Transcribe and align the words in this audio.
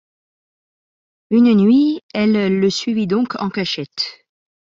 Une 1.29 1.53
nuit, 1.53 2.01
elle 2.15 2.59
le 2.59 2.69
suivit 2.71 3.05
donc 3.05 3.39
en 3.39 3.51
cachette. 3.51 4.25